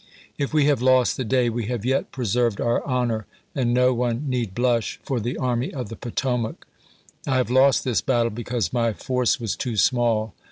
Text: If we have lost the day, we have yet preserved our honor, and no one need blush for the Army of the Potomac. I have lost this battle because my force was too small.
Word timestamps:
If 0.39 0.51
we 0.51 0.65
have 0.65 0.81
lost 0.81 1.15
the 1.15 1.23
day, 1.23 1.47
we 1.47 1.65
have 1.67 1.85
yet 1.85 2.11
preserved 2.11 2.59
our 2.59 2.83
honor, 2.87 3.27
and 3.53 3.71
no 3.71 3.93
one 3.93 4.27
need 4.27 4.55
blush 4.55 4.99
for 5.03 5.19
the 5.19 5.37
Army 5.37 5.71
of 5.71 5.89
the 5.89 5.95
Potomac. 5.95 6.65
I 7.27 7.35
have 7.35 7.51
lost 7.51 7.83
this 7.83 8.01
battle 8.01 8.31
because 8.31 8.73
my 8.73 8.93
force 8.93 9.39
was 9.39 9.55
too 9.55 9.77
small. 9.77 10.33